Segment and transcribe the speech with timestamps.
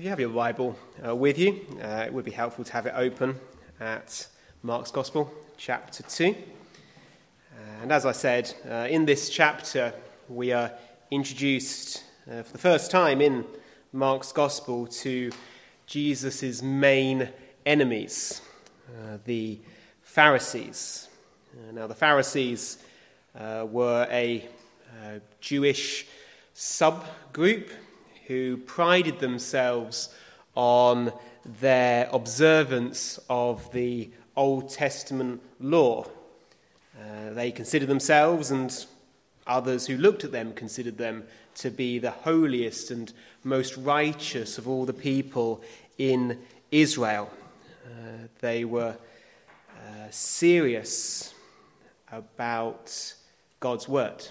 [0.00, 2.86] If you have your Bible uh, with you, uh, it would be helpful to have
[2.86, 3.38] it open
[3.80, 4.28] at
[4.62, 6.34] Mark's Gospel, chapter 2.
[7.82, 9.92] And as I said, uh, in this chapter,
[10.26, 10.72] we are
[11.10, 13.44] introduced uh, for the first time in
[13.92, 15.32] Mark's Gospel to
[15.84, 17.28] Jesus' main
[17.66, 18.40] enemies,
[18.88, 19.58] uh, the
[20.00, 21.08] Pharisees.
[21.52, 22.78] Uh, now, the Pharisees
[23.34, 24.48] were a
[25.42, 26.06] Jewish
[26.54, 27.68] subgroup
[28.30, 30.08] who prided themselves
[30.54, 31.12] on
[31.60, 36.06] their observance of the Old Testament law.
[36.96, 38.86] Uh, they considered themselves, and
[39.48, 41.24] others who looked at them considered them
[41.56, 45.60] to be the holiest and most righteous of all the people
[45.98, 46.38] in
[46.70, 47.28] Israel.
[47.84, 48.94] Uh, they were
[49.76, 51.34] uh, serious
[52.12, 53.12] about
[53.58, 54.24] God's word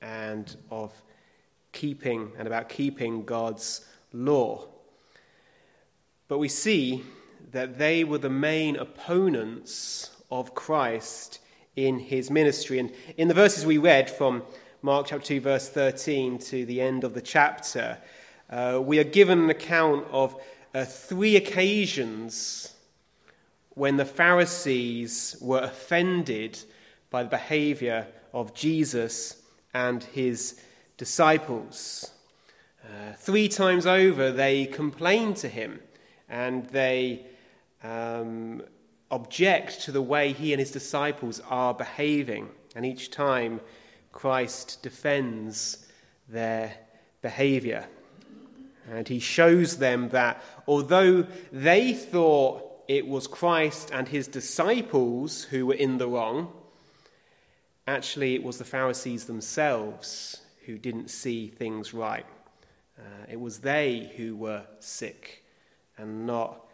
[0.00, 0.92] and of
[1.72, 4.68] keeping and about keeping God's law.
[6.28, 7.04] But we see
[7.50, 11.40] that they were the main opponents of Christ
[11.76, 12.78] in his ministry.
[12.78, 14.42] And in the verses we read from
[14.82, 17.98] Mark chapter 2, verse 13 to the end of the chapter,
[18.50, 20.40] uh, we are given an account of
[20.74, 22.74] uh, three occasions
[23.70, 26.58] when the Pharisees were offended
[27.10, 29.42] by the behavior of Jesus
[29.74, 30.60] and his
[31.02, 32.12] disciples.
[32.84, 35.80] Uh, three times over, they complain to him
[36.28, 37.26] and they
[37.82, 38.62] um,
[39.10, 42.48] object to the way he and his disciples are behaving.
[42.76, 43.60] And each time,
[44.12, 45.84] Christ defends
[46.28, 46.72] their
[47.20, 47.88] behavior.
[48.88, 55.66] And he shows them that although they thought it was Christ and his disciples who
[55.66, 56.52] were in the wrong,
[57.88, 62.26] actually it was the Pharisees themselves who didn't see things right.
[62.98, 65.44] Uh, it was they who were sick
[65.96, 66.66] and not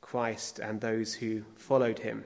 [0.00, 2.24] Christ and those who followed him.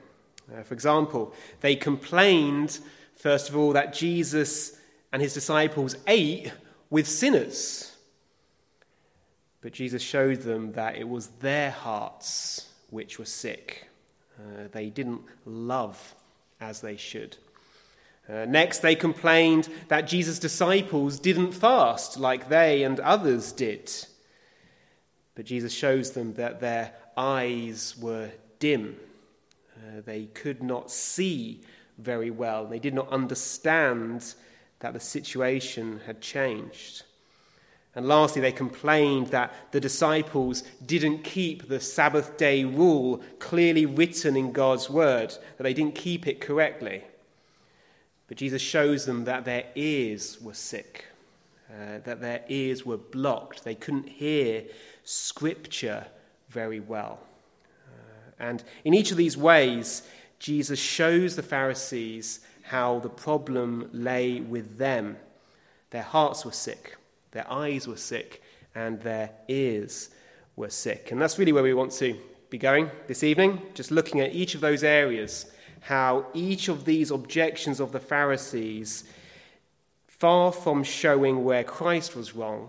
[0.52, 2.78] Uh, for example, they complained,
[3.16, 4.78] first of all, that Jesus
[5.12, 6.52] and his disciples ate
[6.90, 7.96] with sinners.
[9.60, 13.88] But Jesus showed them that it was their hearts which were sick.
[14.38, 16.14] Uh, they didn't love
[16.60, 17.36] as they should.
[18.28, 23.90] Uh, next, they complained that Jesus' disciples didn't fast like they and others did.
[25.34, 28.96] But Jesus shows them that their eyes were dim.
[29.76, 31.62] Uh, they could not see
[31.98, 32.66] very well.
[32.66, 34.34] They did not understand
[34.80, 37.04] that the situation had changed.
[37.94, 44.36] And lastly, they complained that the disciples didn't keep the Sabbath day rule clearly written
[44.36, 47.04] in God's word, that they didn't keep it correctly.
[48.32, 51.04] But Jesus shows them that their ears were sick,
[51.70, 53.62] uh, that their ears were blocked.
[53.62, 54.64] They couldn't hear
[55.04, 56.06] Scripture
[56.48, 57.18] very well.
[57.86, 60.04] Uh, and in each of these ways,
[60.38, 65.18] Jesus shows the Pharisees how the problem lay with them.
[65.90, 66.96] Their hearts were sick,
[67.32, 68.42] their eyes were sick,
[68.74, 70.08] and their ears
[70.56, 71.12] were sick.
[71.12, 72.18] And that's really where we want to
[72.48, 77.10] be going this evening, just looking at each of those areas how each of these
[77.10, 79.04] objections of the Pharisees,
[80.06, 82.68] far from showing where Christ was wrong,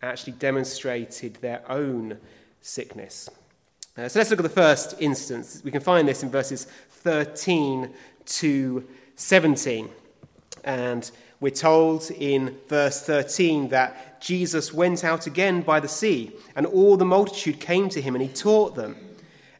[0.00, 2.18] actually demonstrated their own
[2.62, 3.28] sickness.
[3.96, 5.60] Uh, so let's look at the first instance.
[5.62, 7.90] We can find this in verses 13
[8.24, 9.90] to 17.
[10.64, 11.10] And
[11.40, 16.96] we're told in verse 13 that Jesus went out again by the sea, and all
[16.96, 18.96] the multitude came to him, and he taught them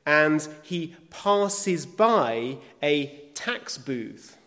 [0.09, 4.39] and he passes by a tax booth.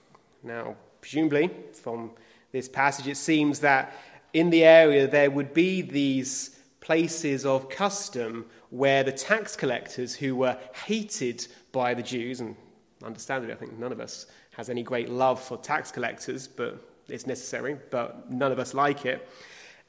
[0.41, 2.09] Now, presumably, from
[2.51, 3.93] this passage, it seems that
[4.33, 10.35] in the area there would be these places of custom where the tax collectors who
[10.35, 12.55] were hated by the Jews, and
[13.03, 14.25] understandably, I think none of us
[14.57, 19.05] has any great love for tax collectors, but it's necessary, but none of us like
[19.05, 19.29] it.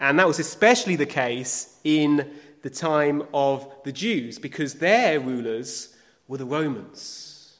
[0.01, 2.31] And that was especially the case in
[2.63, 5.95] the time of the Jews because their rulers
[6.29, 7.57] were the Romans.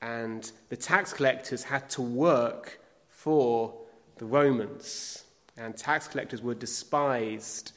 [0.00, 3.74] And the tax collectors had to work for
[4.16, 5.24] the Romans.
[5.56, 7.72] And tax collectors were despised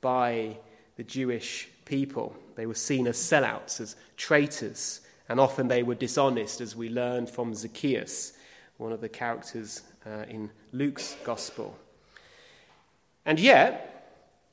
[0.00, 0.56] by
[0.96, 2.34] the Jewish people.
[2.56, 7.26] They were seen as sellouts, as traitors, and often they were dishonest, as we learn
[7.26, 8.32] from Zacchaeus,
[8.78, 11.76] one of the characters uh, in Luke's gospel.
[13.24, 13.99] And yet,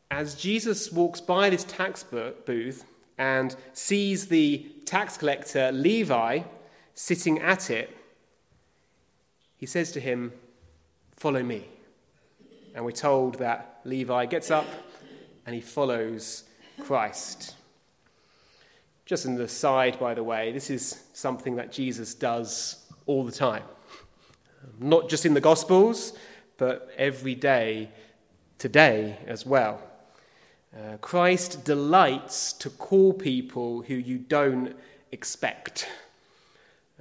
[0.10, 2.86] as Jesus walks by this tax booth
[3.18, 6.42] and sees the tax collector Levi
[6.94, 7.96] sitting at it,
[9.58, 10.34] he says to him,
[11.16, 11.68] Follow me.
[12.76, 14.68] And we're told that Levi gets up
[15.46, 16.44] and he follows
[16.82, 17.56] Christ.
[19.06, 23.32] Just on the side, by the way, this is something that Jesus does all the
[23.32, 23.64] time.
[24.80, 26.14] Not just in the Gospels,
[26.58, 27.90] but every day
[28.60, 29.82] today as well.
[30.78, 34.76] Uh, Christ delights to call people who you don't
[35.12, 35.88] expect.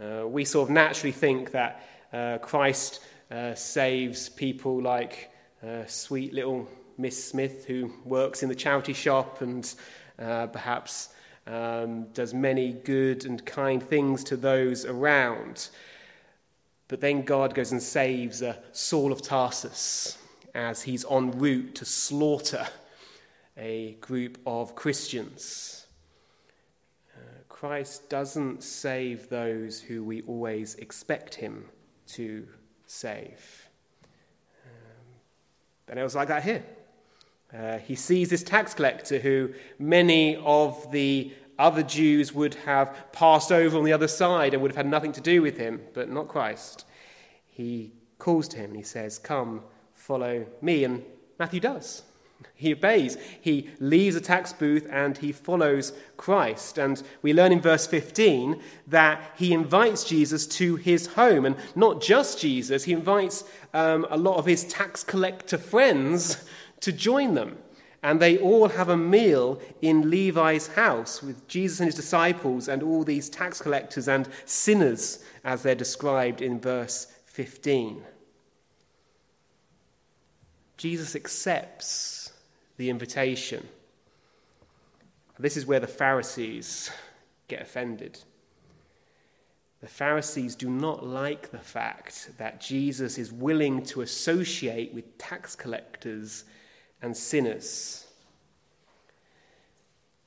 [0.01, 3.01] Uh, we sort of naturally think that uh, Christ
[3.31, 5.31] uh, saves people like
[5.63, 9.75] uh, sweet little Miss Smith who works in the charity shop and
[10.17, 11.11] perhaps
[11.47, 15.69] um, does many good and kind things to those around.
[16.89, 20.17] But then God goes and saves a Saul of Tarsus
[20.55, 22.67] as he's en route to slaughter
[23.57, 25.87] a group of Christians.
[27.15, 31.67] Uh, Christ doesn't save those who we always expect him
[32.09, 32.47] to
[32.87, 33.69] save.
[34.65, 35.15] Um,
[35.89, 36.65] and it was like that here.
[37.57, 43.51] Uh, he sees this tax collector who many of the other Jews would have passed
[43.51, 46.11] over on the other side and would have had nothing to do with him, but
[46.11, 46.85] not Christ.
[47.47, 49.63] He calls to him and he says, Come,
[49.95, 50.85] follow me.
[50.85, 51.03] And
[51.39, 52.03] Matthew does.
[52.55, 53.19] He obeys.
[53.41, 56.79] He leaves a tax booth and he follows Christ.
[56.79, 61.45] And we learn in verse 15 that he invites Jesus to his home.
[61.45, 63.45] And not just Jesus, he invites
[63.75, 66.45] um, a lot of his tax collector friends
[66.81, 67.59] to join them.
[68.03, 72.83] And they all have a meal in Levi's house with Jesus and his disciples and
[72.83, 78.03] all these tax collectors and sinners, as they're described in verse 15.
[80.77, 82.26] Jesus accepts
[82.77, 83.67] the invitation.
[85.39, 86.91] This is where the Pharisees
[87.49, 88.19] get offended.
[89.81, 95.55] The Pharisees do not like the fact that Jesus is willing to associate with tax
[95.55, 96.45] collectors
[97.03, 98.07] and sinners.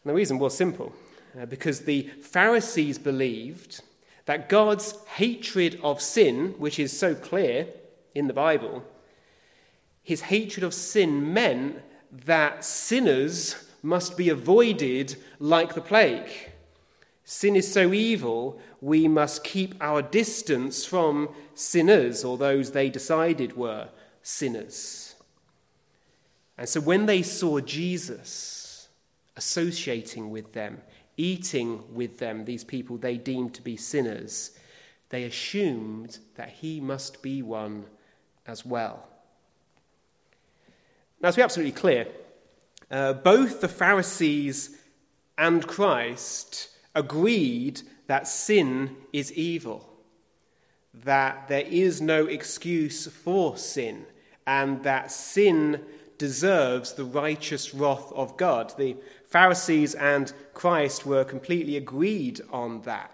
[0.04, 0.94] And the reason was simple
[1.40, 3.82] uh, because the Pharisees believed
[4.26, 7.68] that God's hatred of sin, which is so clear
[8.14, 8.84] in the Bible,
[10.04, 11.82] his hatred of sin meant
[12.12, 16.30] that sinners must be avoided like the plague.
[17.24, 23.56] Sin is so evil, we must keep our distance from sinners or those they decided
[23.56, 23.90] were
[24.24, 25.16] sinners.
[26.58, 28.90] And so when they saw Jesus
[29.38, 30.82] associating with them,
[31.18, 34.52] eating with them, these people they deemed to be sinners,
[35.10, 37.86] they assumed that he must be one
[38.46, 39.08] as well.
[41.22, 42.08] Now, to be absolutely clear,
[42.90, 44.78] uh, both the Pharisees
[45.38, 49.90] and Christ agreed that sin is evil,
[50.94, 54.06] that there is no excuse for sin,
[54.48, 55.84] and that sin
[56.18, 58.74] deserves the righteous wrath of God.
[58.78, 58.96] The
[59.26, 63.12] Pharisees and Christ were completely agreed on that.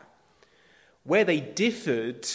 [1.04, 2.28] Where they differed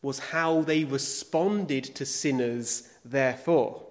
[0.00, 3.82] was how they responded to sinners, therefore.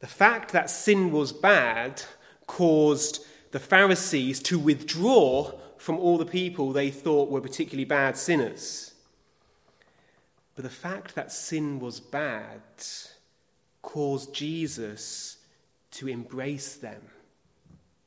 [0.00, 2.02] The fact that sin was bad
[2.46, 8.94] caused the Pharisees to withdraw from all the people they thought were particularly bad sinners.
[10.54, 12.60] But the fact that sin was bad
[13.82, 15.38] caused Jesus
[15.92, 17.02] to embrace them.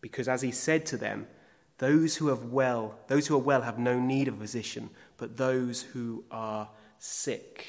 [0.02, 1.28] Because as he said to them,
[1.78, 5.38] those who have well, those who are well have no need of a physician, but
[5.38, 7.66] those who are sick.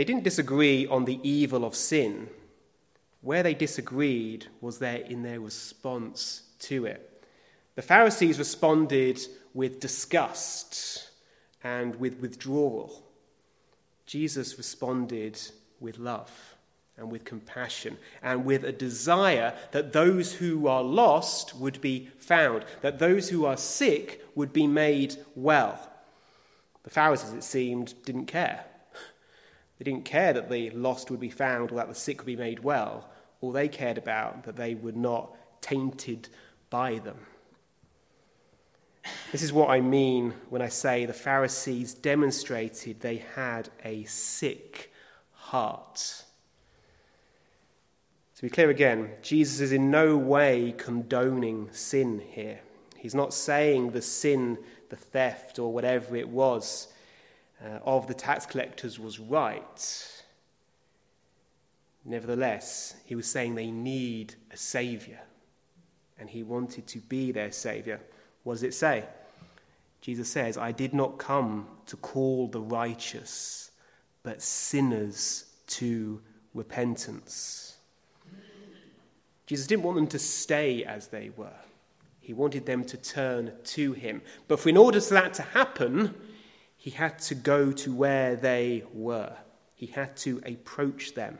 [0.00, 2.30] They didn't disagree on the evil of sin.
[3.20, 7.22] Where they disagreed was there in their response to it.
[7.74, 9.20] The Pharisees responded
[9.52, 11.10] with disgust
[11.62, 13.04] and with withdrawal.
[14.06, 15.38] Jesus responded
[15.80, 16.56] with love
[16.96, 22.64] and with compassion and with a desire that those who are lost would be found,
[22.80, 25.92] that those who are sick would be made well.
[26.84, 28.64] The Pharisees, it seemed, didn't care.
[29.80, 32.36] They didn't care that the lost would be found or that the sick would be
[32.36, 33.08] made well.
[33.40, 36.28] All they cared about that they were not tainted
[36.68, 37.16] by them.
[39.32, 44.92] This is what I mean when I say the Pharisees demonstrated they had a sick
[45.32, 46.24] heart.
[48.36, 52.60] To be clear again, Jesus is in no way condoning sin here.
[52.98, 54.58] He's not saying the sin,
[54.90, 56.88] the theft, or whatever it was
[57.64, 60.22] uh, of the tax collectors was right.
[62.04, 65.20] Nevertheless, he was saying they need a savior,
[66.18, 68.00] and he wanted to be their savior.
[68.42, 69.04] What does it say?
[70.00, 73.70] Jesus says, I did not come to call the righteous,
[74.22, 76.20] but sinners to
[76.54, 77.76] repentance.
[79.46, 81.58] Jesus didn't want them to stay as they were.
[82.20, 84.22] He wanted them to turn to him.
[84.46, 86.14] But for in order for that to happen,
[86.80, 89.36] he had to go to where they were.
[89.74, 91.36] He had to approach them.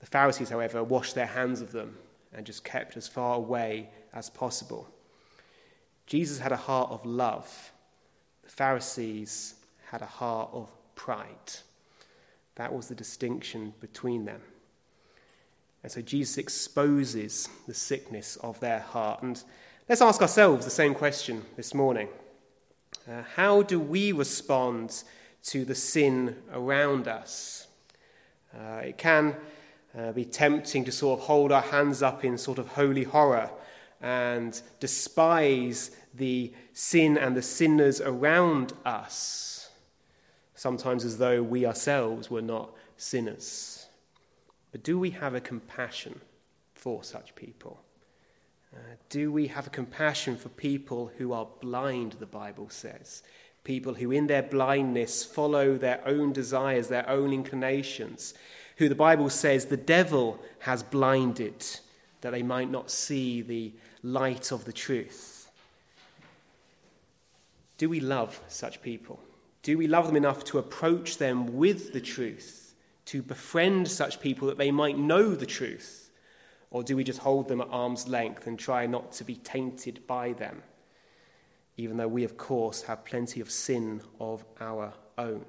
[0.00, 1.96] The Pharisees, however, washed their hands of them
[2.34, 4.88] and just kept as far away as possible.
[6.08, 7.70] Jesus had a heart of love.
[8.42, 9.54] The Pharisees
[9.92, 11.52] had a heart of pride.
[12.56, 14.40] That was the distinction between them.
[15.84, 19.22] And so Jesus exposes the sickness of their heart.
[19.22, 19.40] And
[19.88, 22.08] let's ask ourselves the same question this morning
[23.10, 25.02] uh, How do we respond
[25.44, 27.66] to the sin around us?
[28.54, 29.36] Uh, it can
[29.98, 33.50] uh, be tempting to sort of hold our hands up in sort of holy horror
[34.00, 39.70] and despise the sin and the sinners around us,
[40.54, 43.86] sometimes as though we ourselves were not sinners.
[44.72, 46.20] But do we have a compassion
[46.74, 47.80] for such people?
[48.72, 53.22] Uh, do we have a compassion for people who are blind, the Bible says?
[53.64, 58.34] People who, in their blindness, follow their own desires, their own inclinations,
[58.76, 61.64] who the Bible says the devil has blinded
[62.20, 63.72] that they might not see the
[64.02, 65.50] light of the truth.
[67.76, 69.20] Do we love such people?
[69.62, 72.74] Do we love them enough to approach them with the truth,
[73.06, 75.99] to befriend such people that they might know the truth?
[76.70, 80.06] Or do we just hold them at arm's length and try not to be tainted
[80.06, 80.62] by them,
[81.76, 85.44] even though we, of course, have plenty of sin of our own?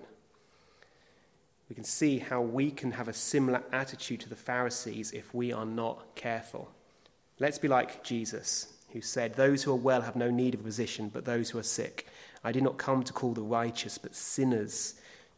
[1.70, 5.54] We can see how we can have a similar attitude to the Pharisees if we
[5.54, 6.70] are not careful.
[7.40, 10.64] Let's be like Jesus, who said, Those who are well have no need of a
[10.64, 12.08] physician, but those who are sick.
[12.44, 14.96] I did not come to call the righteous, but sinners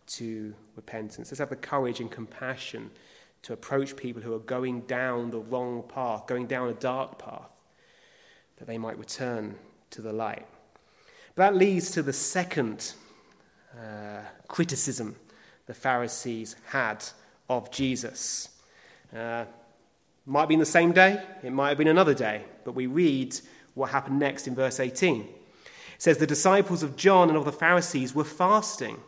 [0.07, 1.29] to repentance.
[1.29, 2.89] Let's have the courage and compassion
[3.43, 7.49] to approach people who are going down the wrong path, going down a dark path,
[8.57, 9.55] that they might return
[9.91, 10.45] to the light.
[11.35, 12.93] But that leads to the second
[13.77, 15.15] uh, criticism
[15.65, 17.03] the Pharisees had
[17.49, 18.49] of Jesus.
[19.15, 19.45] Uh,
[20.25, 23.37] might have been the same day, it might have been another day, but we read
[23.73, 25.21] what happened next in verse 18.
[25.21, 25.27] It
[25.97, 28.99] says, The disciples of John and of the Pharisees were fasting.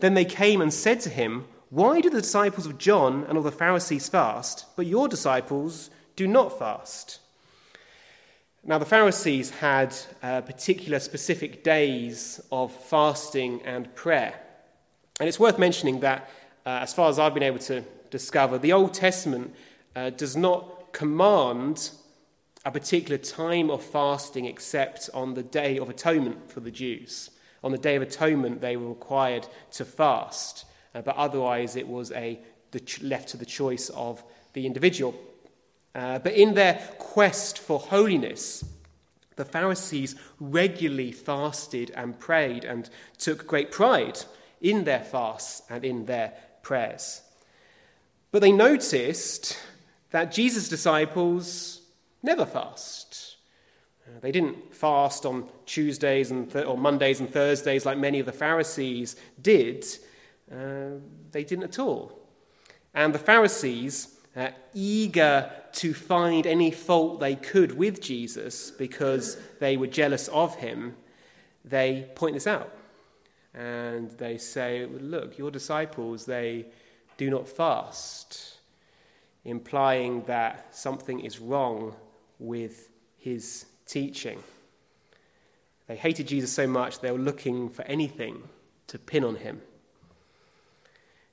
[0.00, 3.42] Then they came and said to him, Why do the disciples of John and of
[3.42, 7.18] the Pharisees fast, but your disciples do not fast?
[8.62, 14.40] Now, the Pharisees had uh, particular specific days of fasting and prayer.
[15.18, 16.30] And it's worth mentioning that,
[16.64, 19.52] uh, as far as I've been able to discover, the Old Testament
[19.96, 21.90] uh, does not command
[22.64, 27.30] a particular time of fasting except on the Day of Atonement for the Jews.
[27.64, 32.12] On the Day of Atonement, they were required to fast, uh, but otherwise, it was
[32.12, 32.40] a,
[32.84, 34.22] ch- left to the choice of
[34.52, 35.14] the individual.
[35.94, 38.64] Uh, but in their quest for holiness,
[39.36, 44.18] the Pharisees regularly fasted and prayed and took great pride
[44.60, 46.32] in their fasts and in their
[46.62, 47.22] prayers.
[48.30, 49.56] But they noticed
[50.10, 51.82] that Jesus' disciples
[52.22, 53.36] never fast.
[54.06, 58.26] Uh, they didn't fast on Tuesdays and th- or Mondays and Thursdays like many of
[58.26, 59.84] the Pharisees did.
[60.50, 61.00] Uh,
[61.32, 62.20] they didn't at all.
[62.94, 69.76] And the Pharisees, uh, eager to find any fault they could with Jesus because they
[69.76, 70.96] were jealous of him,
[71.64, 72.70] they point this out.
[73.54, 76.66] And they say, Look, your disciples, they
[77.16, 78.54] do not fast
[79.44, 81.94] implying that something is wrong
[82.38, 84.42] with his teaching.
[85.86, 88.42] They hated Jesus so much they were looking for anything
[88.86, 89.60] to pin on him.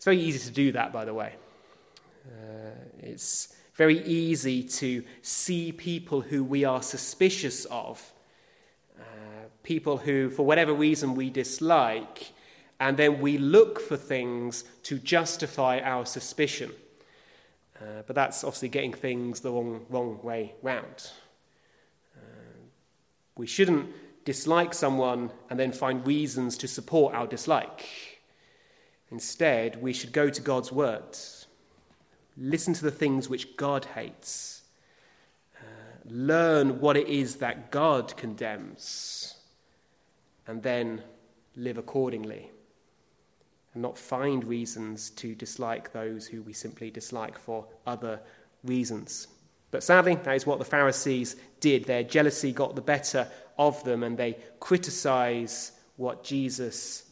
[0.01, 1.35] It's very easy to do that, by the way.
[2.25, 8.11] Uh, it's very easy to see people who we are suspicious of,
[8.99, 9.03] uh,
[9.61, 12.31] people who, for whatever reason, we dislike,
[12.79, 16.71] and then we look for things to justify our suspicion.
[17.79, 21.11] Uh, but that's obviously getting things the wrong, wrong way round.
[22.17, 22.57] Uh,
[23.37, 23.87] we shouldn't
[24.25, 28.10] dislike someone and then find reasons to support our dislike.
[29.11, 31.47] Instead, we should go to God's words,
[32.37, 34.63] listen to the things which God hates,
[35.57, 35.63] uh,
[36.05, 39.35] learn what it is that God condemns,
[40.47, 41.03] and then
[41.57, 42.49] live accordingly
[43.73, 48.19] and not find reasons to dislike those who we simply dislike for other
[48.63, 49.27] reasons.
[49.71, 51.85] But sadly, that is what the Pharisees did.
[51.85, 53.27] Their jealousy got the better
[53.57, 57.03] of them, and they criticize what Jesus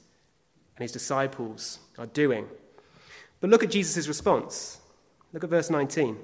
[0.80, 2.48] and his disciples are doing.
[3.42, 4.80] But look at Jesus' response.
[5.34, 6.16] Look at verse 19.
[6.16, 6.20] It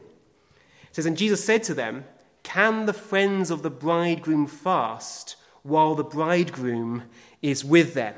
[0.93, 2.05] says, And Jesus said to them,
[2.41, 7.03] Can the friends of the bridegroom fast while the bridegroom
[7.41, 8.15] is with them?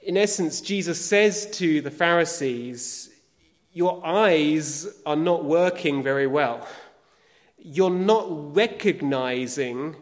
[0.00, 3.10] In essence, Jesus says to the Pharisees,
[3.72, 6.68] Your eyes are not working very well.
[7.58, 9.96] You're not recognizing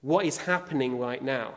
[0.00, 1.54] what is happening right now.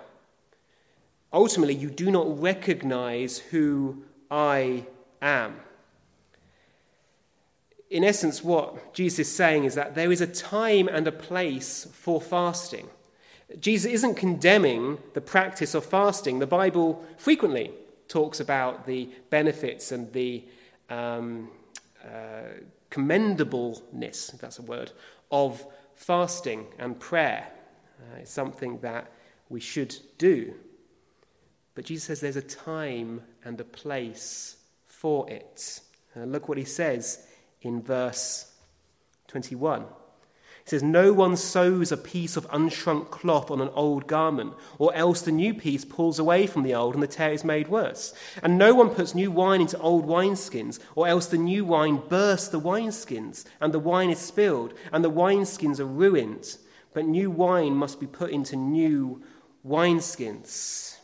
[1.34, 4.86] Ultimately, you do not recognize who I
[5.22, 5.56] am.
[7.90, 11.88] In essence, what Jesus is saying is that there is a time and a place
[11.92, 12.88] for fasting.
[13.60, 16.40] Jesus isn't condemning the practice of fasting.
[16.40, 17.72] The Bible frequently
[18.08, 20.44] talks about the benefits and the
[20.90, 21.50] um,
[22.04, 22.62] uh,
[22.92, 24.92] commendableness, if that's a word,
[25.32, 27.48] of fasting and prayer.
[28.00, 29.12] Uh, it's something that
[29.50, 30.54] we should do.
[31.76, 35.82] But Jesus says there's a time and a place for it.
[36.16, 37.26] Uh, look what he says
[37.62, 38.52] in verse
[39.28, 39.82] 21.
[39.82, 44.94] He says, No one sews a piece of unshrunk cloth on an old garment, or
[44.94, 48.14] else the new piece pulls away from the old and the tear is made worse.
[48.42, 52.48] And no one puts new wine into old wineskins, or else the new wine bursts
[52.48, 56.58] the wineskins, and the wine is spilled, and the wineskins are ruined.
[56.94, 59.24] But new wine must be put into new
[59.68, 60.98] wineskins.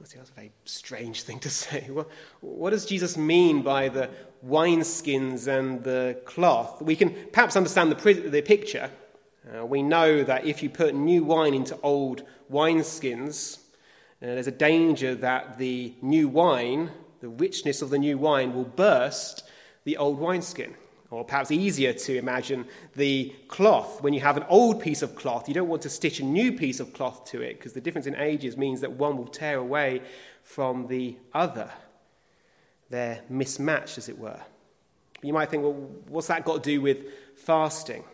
[0.00, 1.88] That's a very strange thing to say.
[1.90, 2.08] What,
[2.40, 4.08] what does Jesus mean by the
[4.44, 6.80] wineskins and the cloth?
[6.80, 8.90] We can perhaps understand the, the picture.
[9.54, 13.58] Uh, we know that if you put new wine into old wineskins,
[14.22, 16.90] uh, there's a danger that the new wine,
[17.20, 19.44] the richness of the new wine, will burst
[19.84, 20.74] the old wineskin.
[21.10, 24.00] Or perhaps easier to imagine the cloth.
[24.00, 26.52] When you have an old piece of cloth, you don't want to stitch a new
[26.52, 29.58] piece of cloth to it because the difference in ages means that one will tear
[29.58, 30.02] away
[30.44, 31.70] from the other.
[32.90, 34.40] They're mismatched, as it were.
[35.22, 35.72] You might think, well,
[36.08, 37.04] what's that got to do with
[37.36, 38.04] fasting?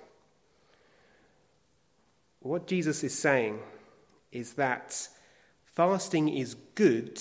[2.41, 3.59] What Jesus is saying
[4.33, 5.09] is that
[5.65, 7.21] fasting is good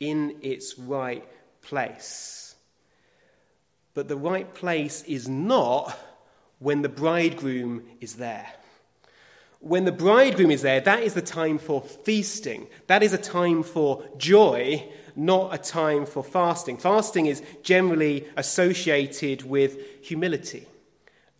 [0.00, 1.26] in its right
[1.62, 2.43] place.
[3.94, 5.96] But the right place is not
[6.58, 8.52] when the bridegroom is there.
[9.60, 12.66] When the bridegroom is there, that is the time for feasting.
[12.86, 16.76] That is a time for joy, not a time for fasting.
[16.76, 20.66] Fasting is generally associated with humility,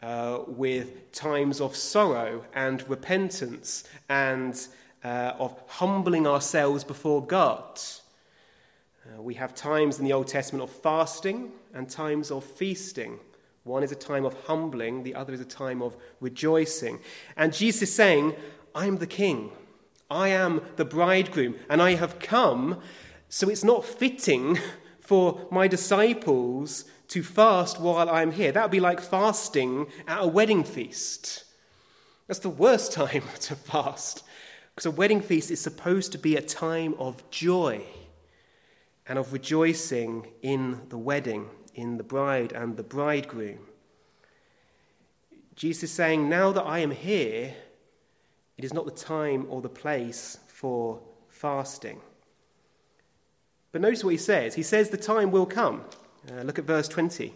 [0.01, 4.69] uh, with times of sorrow and repentance, and
[5.03, 7.79] uh, of humbling ourselves before God.
[9.07, 13.19] Uh, we have times in the Old Testament of fasting and times of feasting.
[13.65, 17.01] One is a time of humbling, the other is a time of rejoicing.
[17.37, 18.35] And Jesus is saying,
[18.75, 19.53] I'm the king.
[20.11, 22.81] I am the bridegroom, and I have come,
[23.29, 24.59] so it's not fitting
[25.01, 28.53] for my disciples to fast while I'm here.
[28.53, 31.45] That would be like fasting at a wedding feast.
[32.27, 34.25] That's the worst time to fast,
[34.75, 37.85] because a wedding feast is supposed to be a time of joy
[39.07, 43.59] and of rejoicing in the wedding, in the bride and the bridegroom.
[45.55, 47.55] Jesus is saying, Now that I am here,
[48.57, 52.01] it is not the time or the place for fasting.
[53.73, 54.55] But notice what he says.
[54.55, 55.85] He says the time will come.
[56.31, 57.35] Uh, look at verse 20.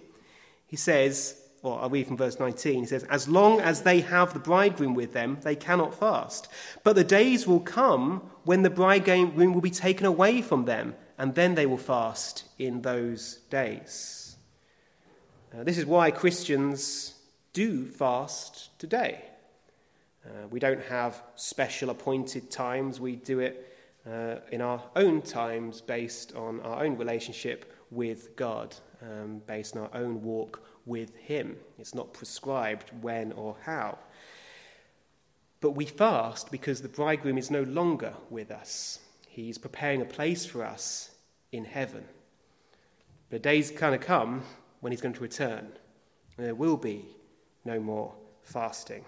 [0.67, 2.81] He says, or I'll read from verse 19.
[2.81, 6.49] He says, As long as they have the bridegroom with them, they cannot fast.
[6.85, 11.35] But the days will come when the bridegroom will be taken away from them and
[11.35, 14.37] then they will fast in those days.
[15.53, 17.15] Uh, this is why Christians
[17.53, 19.25] do fast today.
[20.25, 23.77] Uh, we don't have special appointed times, we do it
[24.07, 29.83] uh, in our own times based on our own relationship with God, um, based on
[29.85, 31.57] our own walk with Him.
[31.79, 33.99] It's not prescribed when or how.
[35.61, 39.01] But we fast because the bridegroom is no longer with us.
[39.27, 41.08] He's preparing a place for us
[41.53, 42.05] in heaven.
[43.31, 44.43] But days kind of come
[44.81, 45.73] when he's going to return,
[46.37, 47.05] and there will be
[47.65, 49.05] no more fasting.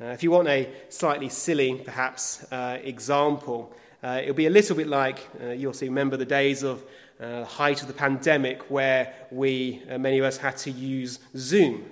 [0.00, 4.76] Uh, if you want a slightly silly, perhaps, uh, example, uh, it'll be a little
[4.76, 6.84] bit like uh, you'll see, remember the days of
[7.18, 11.18] uh, the height of the pandemic where we, uh, many of us, had to use
[11.36, 11.84] Zoom.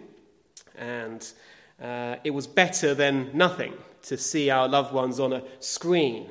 [0.76, 1.26] And
[2.24, 6.30] it was better than nothing to see our loved ones on a screen.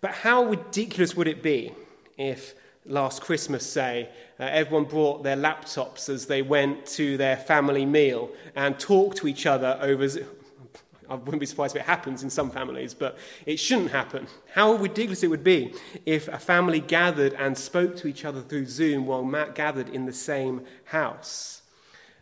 [0.00, 1.72] But how ridiculous would it be
[2.16, 2.54] if
[2.86, 8.30] last Christmas, say, uh, everyone brought their laptops as they went to their family meal
[8.54, 10.06] and talked to each other over
[11.08, 14.26] I wouldn't be surprised if it happens in some families, but it shouldn't happen.
[14.52, 15.74] How ridiculous it would be
[16.06, 20.06] if a family gathered and spoke to each other through Zoom while Matt gathered in
[20.06, 21.62] the same house.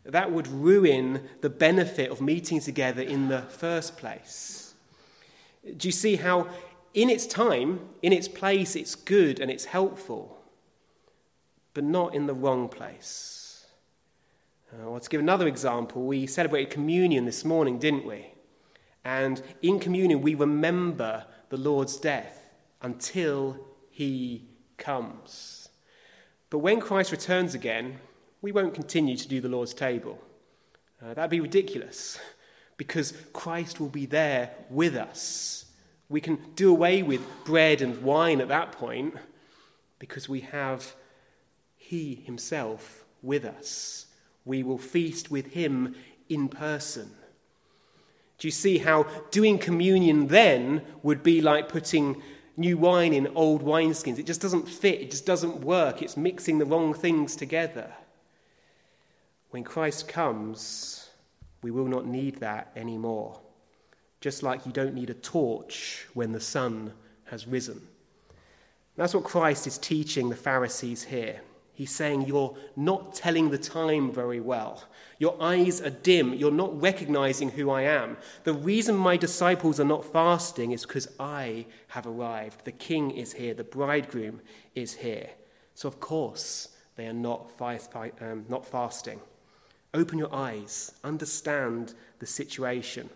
[0.05, 4.74] That would ruin the benefit of meeting together in the first place.
[5.76, 6.48] Do you see how,
[6.94, 10.38] in its time, in its place, it's good and it's helpful,
[11.74, 13.66] but not in the wrong place?
[14.72, 18.33] Uh, well, to give another example, we celebrated communion this morning, didn't we?
[19.05, 23.59] And in communion, we remember the Lord's death until
[23.90, 25.68] he comes.
[26.50, 27.98] But when Christ returns again,
[28.40, 30.18] we won't continue to do the Lord's table.
[31.02, 32.18] Uh, that'd be ridiculous
[32.76, 35.66] because Christ will be there with us.
[36.12, 39.14] We can do away with bread and wine at that point
[39.98, 40.94] because we have
[41.75, 44.07] He Himself with us.
[44.44, 45.94] We will feast with Him
[46.29, 47.12] in person.
[48.37, 52.20] Do you see how doing communion then would be like putting
[52.59, 54.18] new wine in old wineskins?
[54.18, 56.03] It just doesn't fit, it just doesn't work.
[56.03, 57.90] It's mixing the wrong things together.
[59.48, 61.09] When Christ comes,
[61.62, 63.40] we will not need that anymore.
[64.22, 66.92] Just like you don't need a torch when the sun
[67.24, 67.82] has risen.
[68.96, 71.40] That's what Christ is teaching the Pharisees here.
[71.74, 74.85] He's saying, You're not telling the time very well.
[75.18, 76.35] Your eyes are dim.
[76.35, 78.16] You're not recognizing who I am.
[78.44, 82.64] The reason my disciples are not fasting is because I have arrived.
[82.64, 83.54] The king is here.
[83.54, 84.40] The bridegroom
[84.76, 85.30] is here.
[85.74, 87.50] So, of course, they are not,
[88.20, 89.18] um, not fasting.
[89.94, 93.11] Open your eyes, understand the situation.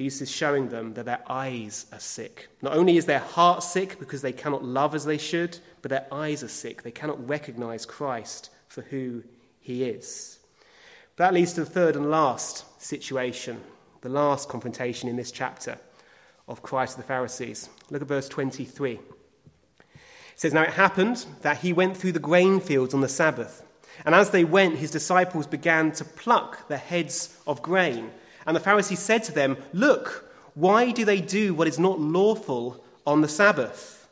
[0.00, 2.48] Jesus is showing them that their eyes are sick.
[2.62, 6.06] Not only is their heart sick because they cannot love as they should, but their
[6.10, 6.82] eyes are sick.
[6.82, 9.22] They cannot recognize Christ for who
[9.60, 10.38] he is.
[11.16, 13.60] That leads to the third and last situation,
[14.00, 15.76] the last confrontation in this chapter
[16.48, 17.68] of Christ to the Pharisees.
[17.90, 18.92] Look at verse 23.
[18.92, 19.00] It
[20.34, 23.66] says, Now it happened that he went through the grain fields on the Sabbath.
[24.06, 28.12] And as they went, his disciples began to pluck the heads of grain
[28.46, 32.84] and the Pharisees said to them, Look, why do they do what is not lawful
[33.06, 34.08] on the Sabbath?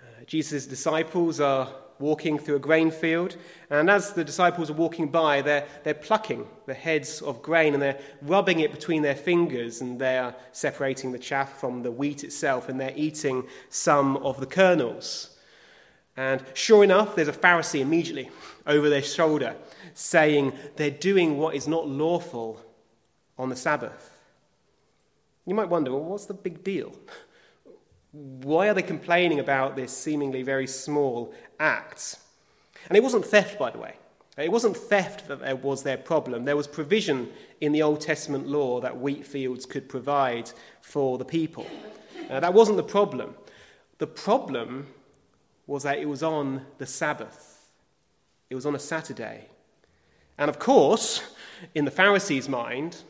[0.00, 3.36] Uh, Jesus' disciples are walking through a grain field,
[3.70, 7.82] and as the disciples are walking by, they're, they're plucking the heads of grain and
[7.82, 12.24] they're rubbing it between their fingers, and they are separating the chaff from the wheat
[12.24, 15.30] itself, and they're eating some of the kernels.
[16.16, 18.30] And sure enough, there's a Pharisee immediately
[18.66, 19.54] over their shoulder
[19.94, 22.60] saying they're doing what is not lawful
[23.38, 24.10] on the Sabbath.
[25.46, 26.94] You might wonder, well, what's the big deal?
[28.12, 32.16] Why are they complaining about this seemingly very small act?
[32.88, 33.96] And it wasn't theft, by the way.
[34.38, 36.44] It wasn't theft that was their problem.
[36.44, 41.24] There was provision in the Old Testament law that wheat fields could provide for the
[41.24, 41.66] people.
[42.28, 43.34] That wasn't the problem.
[43.98, 44.86] The problem
[45.66, 47.68] was that it was on the Sabbath,
[48.50, 49.46] it was on a Saturday.
[50.38, 51.22] And of course,
[51.74, 53.02] in the Pharisees' mind,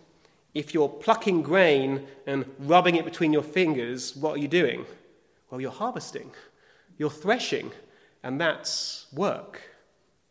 [0.55, 4.85] if you're plucking grain and rubbing it between your fingers, what are you doing?
[5.51, 6.31] Well, you're harvesting,
[6.99, 7.73] you're threshing,
[8.23, 9.63] and that's work,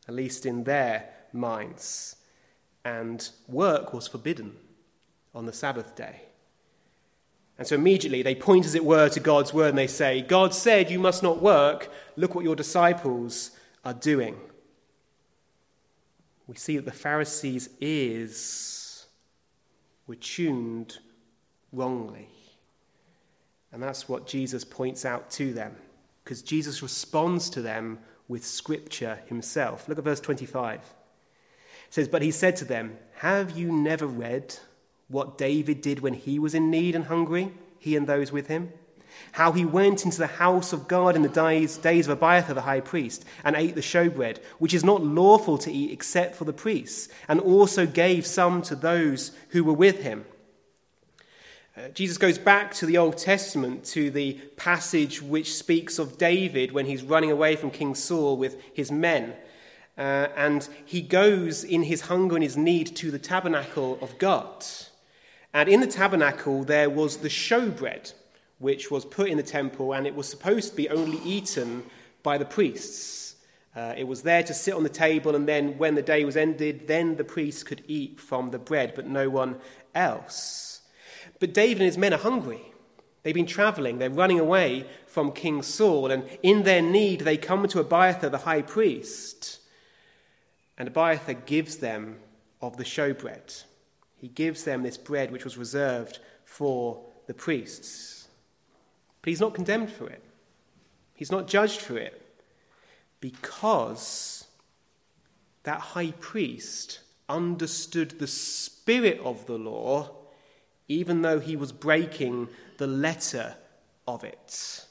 [0.07, 2.15] at least in their minds.
[2.83, 4.55] And work was forbidden
[5.33, 6.21] on the Sabbath day.
[7.57, 10.53] And so immediately they point, as it were, to God's word and they say, God
[10.53, 11.91] said you must not work.
[12.15, 13.51] Look what your disciples
[13.85, 14.35] are doing.
[16.47, 18.80] We see that the Pharisees' ears
[20.11, 20.97] were tuned
[21.71, 22.27] wrongly.
[23.71, 25.77] And that's what Jesus points out to them,
[26.21, 27.97] because Jesus responds to them
[28.27, 29.87] with Scripture himself.
[29.87, 30.79] Look at verse 25.
[30.79, 30.83] It
[31.91, 34.57] says, But he said to them, Have you never read
[35.07, 38.73] what David did when he was in need and hungry, he and those with him?
[39.33, 42.61] How he went into the house of God in the days, days of Abiathar the
[42.61, 46.53] high priest and ate the showbread, which is not lawful to eat except for the
[46.53, 50.25] priests, and also gave some to those who were with him.
[51.77, 56.73] Uh, Jesus goes back to the Old Testament, to the passage which speaks of David
[56.73, 59.33] when he's running away from King Saul with his men.
[59.97, 64.65] Uh, and he goes in his hunger and his need to the tabernacle of God.
[65.53, 68.13] And in the tabernacle, there was the showbread
[68.61, 71.83] which was put in the temple, and it was supposed to be only eaten
[72.23, 73.35] by the priests.
[73.75, 76.37] Uh, it was there to sit on the table, and then when the day was
[76.37, 79.57] ended, then the priests could eat from the bread, but no one
[79.95, 80.81] else.
[81.39, 82.61] But David and his men are hungry.
[83.23, 87.67] They've been traveling, they're running away from King Saul, and in their need, they come
[87.67, 89.59] to Abiathar, the high priest.
[90.77, 92.17] And Abiathar gives them
[92.61, 93.63] of the showbread.
[94.17, 98.20] He gives them this bread which was reserved for the priests.
[99.21, 100.23] But he's not condemned for it,
[101.13, 102.21] he's not judged for it,
[103.19, 104.45] because
[105.63, 110.11] that high priest understood the spirit of the law,
[110.87, 113.55] even though he was breaking the letter
[114.07, 114.85] of it.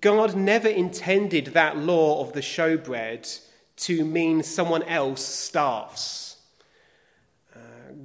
[0.00, 3.40] God never intended that law of the showbread
[3.76, 6.36] to mean someone else starves.
[7.54, 7.58] Uh,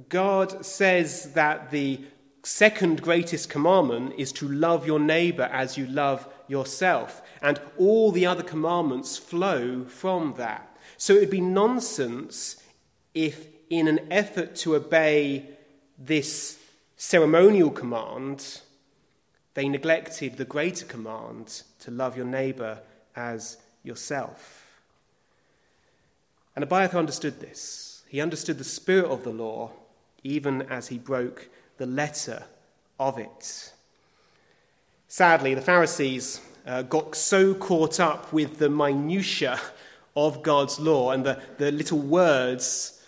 [0.08, 2.00] God says that the
[2.42, 8.26] second greatest commandment is to love your neighbor as you love yourself, and all the
[8.26, 10.76] other commandments flow from that.
[10.96, 12.62] So it would be nonsense
[13.14, 15.48] if, in an effort to obey
[15.98, 16.58] this
[16.96, 18.60] ceremonial command,
[19.54, 22.80] they neglected the greater command to love your neighbor
[23.16, 24.66] as yourself.
[26.54, 28.02] And Abiathar understood this.
[28.08, 29.72] He understood the spirit of the law
[30.22, 31.48] even as he broke
[31.80, 32.42] the letter
[32.98, 33.72] of it.
[35.08, 39.58] Sadly, the Pharisees uh, got so caught up with the minutiae
[40.14, 43.02] of God's law and the, the little words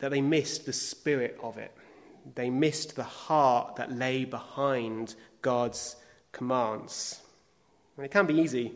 [0.00, 1.72] that they missed the spirit of it.
[2.34, 5.94] They missed the heart that lay behind God's
[6.32, 7.20] commands.
[7.96, 8.72] And it can be easy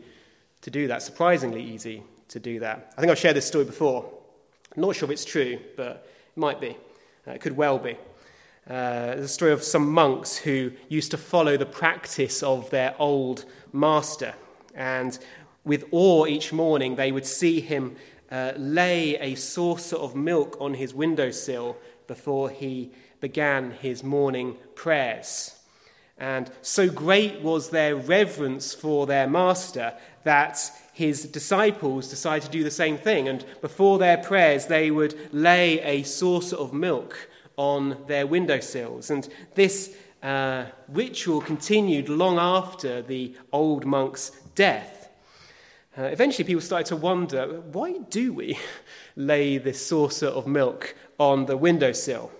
[0.61, 2.93] to do that, surprisingly easy to do that.
[2.97, 4.09] I think I've shared this story before.
[4.73, 6.77] I'm not sure if it's true, but it might be.
[7.27, 7.97] Uh, it could well be.
[8.69, 13.45] Uh, the story of some monks who used to follow the practice of their old
[13.71, 14.33] master.
[14.75, 15.17] And
[15.63, 17.95] with awe each morning, they would see him
[18.29, 21.77] uh, lay a saucer of milk on his windowsill
[22.07, 25.57] before he began his morning prayers.
[26.17, 30.59] And so great was their reverence for their master that
[30.91, 33.29] his disciples decided to do the same thing.
[33.29, 37.26] And before their prayers, they would lay a saucer of milk
[37.57, 39.09] on their windowsills.
[39.09, 45.09] And this uh, ritual continued long after the old monk's death.
[45.97, 48.57] Uh, eventually, people started to wonder why do we
[49.15, 52.31] lay this saucer of milk on the windowsill?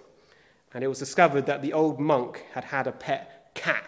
[0.74, 3.84] And it was discovered that the old monk had had a pet cat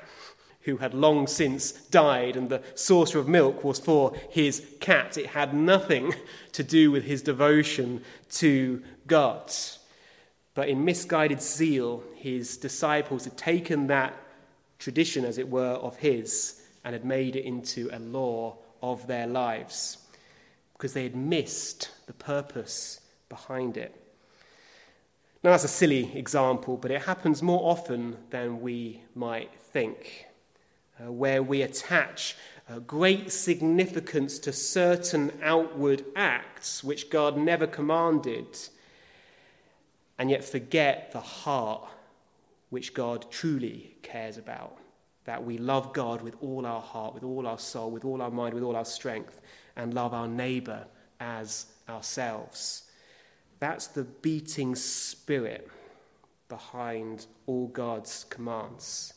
[0.62, 5.18] who had long since died, and the saucer of milk was for his cat.
[5.18, 6.14] It had nothing
[6.52, 9.52] to do with his devotion to God.
[10.60, 14.14] But in misguided zeal, his disciples had taken that
[14.78, 19.26] tradition, as it were, of his and had made it into a law of their
[19.26, 20.00] lives
[20.74, 23.96] because they had missed the purpose behind it.
[25.46, 30.26] Now, that's a silly example, but it happens more often than we might think,
[31.00, 32.36] uh, where we attach
[32.70, 38.58] uh, great significance to certain outward acts which God never commanded,
[40.20, 41.90] and yet forget the heart
[42.70, 44.78] which God truly cares about.
[45.24, 48.30] That we love God with all our heart, with all our soul, with all our
[48.30, 49.42] mind, with all our strength,
[49.76, 50.86] and love our neighbor
[51.20, 52.84] as ourselves.
[53.60, 55.70] That's the beating spirit
[56.50, 59.14] behind all God's commands.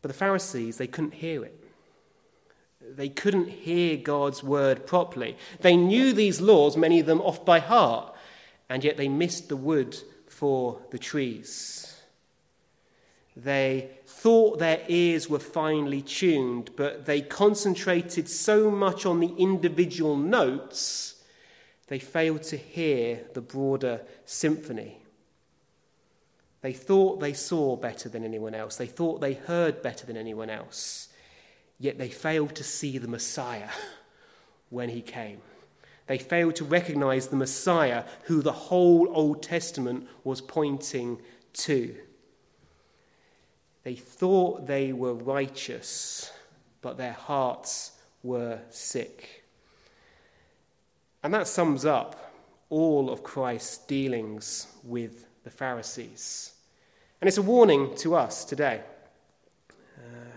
[0.00, 1.64] But the Pharisees, they couldn't hear it.
[2.80, 5.36] They couldn't hear God's word properly.
[5.60, 8.11] They knew these laws, many of them off by heart,
[8.72, 9.94] and yet they missed the wood
[10.28, 11.94] for the trees.
[13.36, 20.16] They thought their ears were finely tuned, but they concentrated so much on the individual
[20.16, 21.22] notes
[21.88, 25.02] they failed to hear the broader symphony.
[26.62, 28.76] They thought they saw better than anyone else.
[28.76, 31.10] They thought they heard better than anyone else.
[31.78, 33.68] Yet they failed to see the Messiah
[34.70, 35.42] when he came.
[36.06, 41.20] They failed to recognize the Messiah who the whole Old Testament was pointing
[41.54, 41.94] to.
[43.84, 46.32] They thought they were righteous,
[46.80, 49.44] but their hearts were sick.
[51.22, 52.32] And that sums up
[52.68, 56.52] all of Christ's dealings with the Pharisees.
[57.20, 58.80] And it's a warning to us today.
[59.96, 60.36] Uh,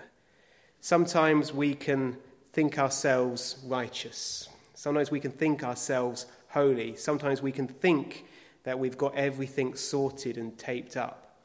[0.81, 2.17] sometimes we can
[2.53, 4.49] think ourselves righteous.
[4.85, 6.95] Sometimes we can think ourselves holy.
[6.95, 8.23] Sometimes we can think
[8.65, 11.39] that we've got everything sorted and taped up,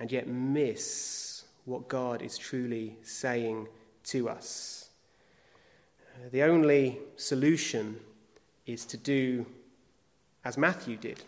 [0.00, 3.68] and yet miss what God is truly saying
[4.04, 4.88] to us.
[6.14, 8.00] Uh, the only solution
[8.64, 9.44] is to do
[10.42, 11.22] as Matthew did,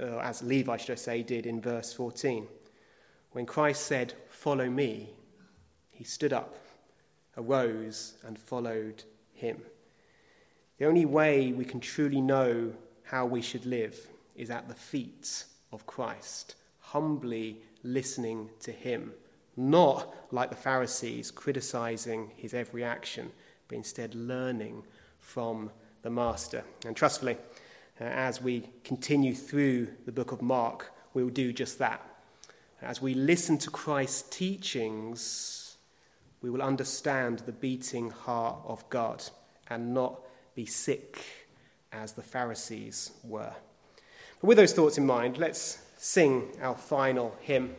[0.00, 2.48] or as Levi, should I say, did in verse 14.
[3.32, 5.10] When Christ said, Follow me,
[5.90, 6.56] he stood up,
[7.36, 9.60] arose, and followed him.
[10.78, 15.44] The only way we can truly know how we should live is at the feet
[15.72, 19.12] of Christ, humbly listening to him,
[19.56, 23.32] not like the Pharisees criticizing his every action,
[23.66, 24.84] but instead learning
[25.18, 25.70] from
[26.02, 26.62] the Master.
[26.86, 27.36] And trustfully,
[28.00, 32.00] uh, as we continue through the book of Mark, we will do just that.
[32.80, 35.76] As we listen to Christ's teachings,
[36.40, 39.24] we will understand the beating heart of God
[39.68, 40.20] and not
[40.58, 41.18] be sick
[41.92, 43.52] as the Pharisees were.
[44.40, 47.76] But with those thoughts in mind, let's sing our final hymn.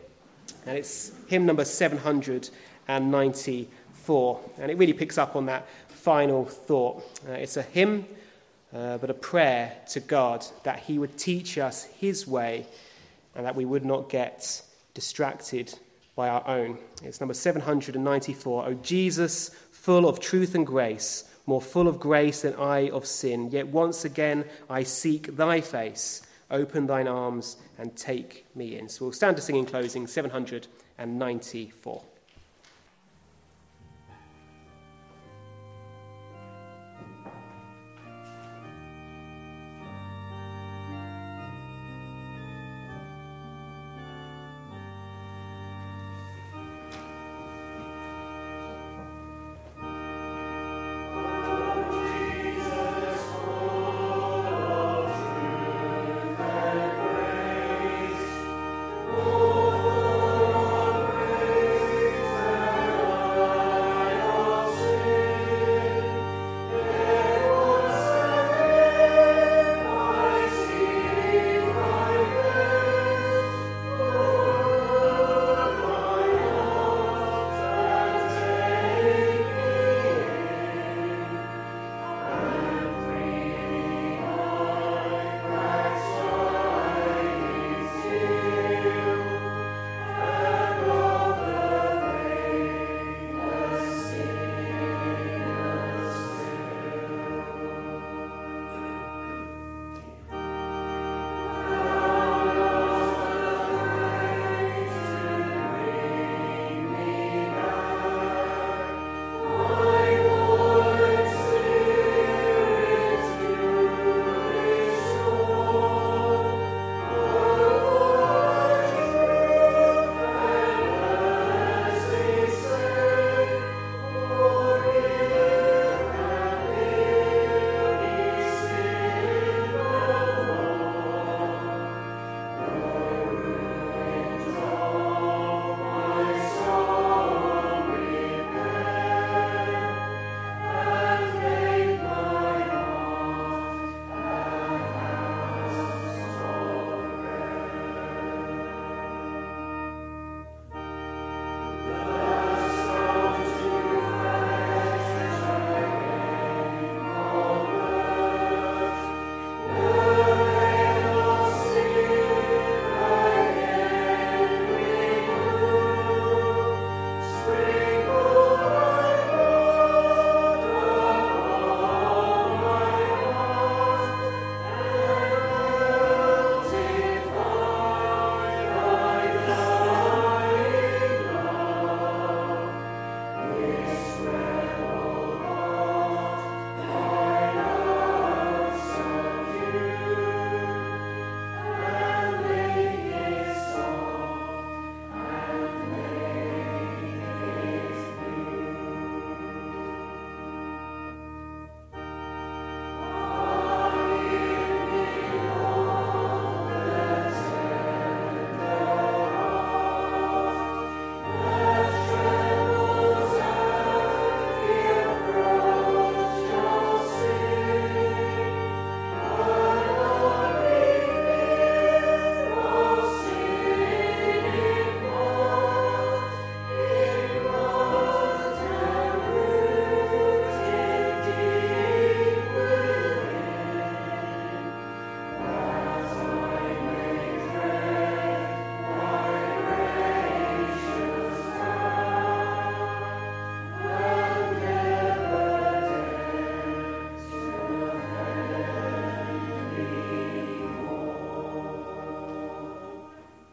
[0.64, 4.40] And it's hymn number 794.
[4.58, 7.02] And it really picks up on that final thought.
[7.28, 8.06] Uh, it's a hymn,
[8.74, 12.66] uh, but a prayer to God that He would teach us His way
[13.34, 14.62] and that we would not get
[14.94, 15.78] distracted
[16.16, 16.78] by our own.
[17.02, 18.68] It's number 794.
[18.68, 23.50] O Jesus, full of truth and grace, more full of grace than I of sin,
[23.50, 26.22] yet once again I seek thy face.
[26.48, 28.88] Open thine arms and take me in.
[28.88, 32.04] So we'll stand to sing in closing 794.